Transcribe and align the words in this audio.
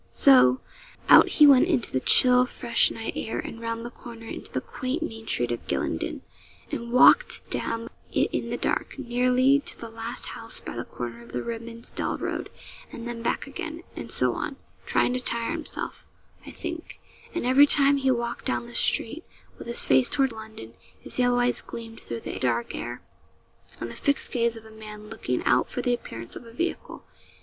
So, 0.13 0.61
out 1.09 1.27
he 1.29 1.45
went 1.45 1.67
into 1.67 1.91
the 1.91 1.99
chill, 1.99 2.47
fresh 2.47 2.89
night 2.89 3.13
air, 3.15 3.37
and 3.37 3.61
round 3.61 3.85
the 3.85 3.91
corner 3.91 4.25
into 4.27 4.51
the 4.51 4.59
quaint 4.59 5.03
main 5.03 5.27
street 5.27 5.51
of 5.51 5.67
Gylingden, 5.67 6.21
and 6.71 6.91
walked 6.91 7.47
down 7.51 7.87
it 8.11 8.31
in 8.33 8.49
the 8.49 8.57
dark, 8.57 8.97
nearly 8.97 9.59
to 9.59 9.79
the 9.79 9.91
last 9.91 10.29
house 10.29 10.59
by 10.59 10.75
the 10.75 10.85
corner 10.85 11.21
of 11.21 11.33
the 11.33 11.43
Redman's 11.43 11.91
Dell 11.91 12.17
road, 12.17 12.49
and 12.91 13.07
then 13.07 13.21
back 13.21 13.45
again, 13.45 13.83
and 13.95 14.11
so 14.11 14.33
on, 14.33 14.55
trying 14.87 15.13
to 15.13 15.19
tire 15.19 15.51
himself, 15.51 16.07
I 16.47 16.49
think; 16.49 16.99
and 17.35 17.45
every 17.45 17.67
time 17.67 17.97
he 17.97 18.09
walked 18.09 18.45
down 18.45 18.65
the 18.65 18.73
street, 18.73 19.23
with 19.59 19.67
his 19.67 19.85
face 19.85 20.09
toward 20.09 20.31
London, 20.31 20.73
his 20.99 21.19
yellow 21.19 21.37
eyes 21.37 21.61
gleamed 21.61 21.99
through 21.99 22.21
the 22.21 22.39
dark 22.39 22.73
air, 22.73 23.01
with 23.79 23.89
the 23.91 23.95
fixed 23.95 24.31
gaze 24.31 24.55
of 24.57 24.65
a 24.65 24.71
man 24.71 25.11
looking 25.11 25.43
out 25.43 25.69
for 25.69 25.83
the 25.83 25.93
appearance 25.93 26.35
of 26.35 26.45
a 26.47 26.51
vehicle. 26.53 27.03